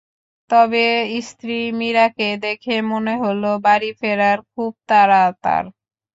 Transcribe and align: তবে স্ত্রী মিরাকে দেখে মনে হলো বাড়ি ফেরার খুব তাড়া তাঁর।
তবে 0.49 0.85
স্ত্রী 1.27 1.57
মিরাকে 1.79 2.29
দেখে 2.45 2.75
মনে 2.91 3.13
হলো 3.23 3.49
বাড়ি 3.65 3.89
ফেরার 3.99 4.37
খুব 4.51 4.71
তাড়া 4.89 5.23
তাঁর। 5.43 5.63